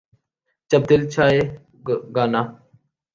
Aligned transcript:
جب 0.71 0.81
دل 0.89 1.01
چاھے 1.13 1.39
گانا 2.15 2.41